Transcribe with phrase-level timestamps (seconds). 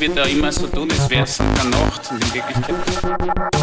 [0.00, 3.57] wird da immer so tun, als wäre es der Nacht in Wirklichkeit.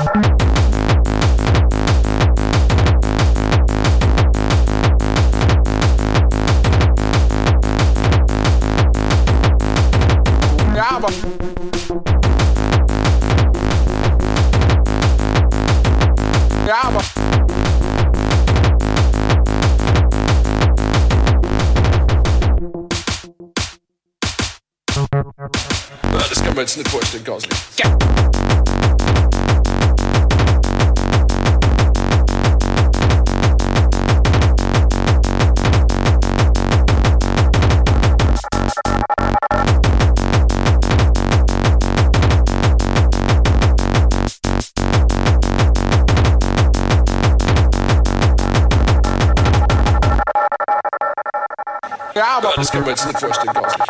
[52.66, 53.86] Oskowitz, Nick Forster, Gosling.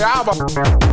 [0.00, 0.76] Yeah.
[0.80, 0.91] yeah.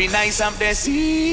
[0.00, 1.29] We come fi nice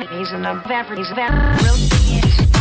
[0.00, 1.00] He's an above average.
[1.00, 2.51] He's very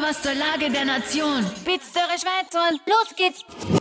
[0.00, 1.44] was zur Lage der Nation.
[1.64, 1.82] Bitte,
[2.18, 3.77] Schweiz, und los geht's!